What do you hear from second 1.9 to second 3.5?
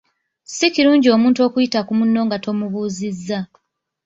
munno nga tomubuuzizza.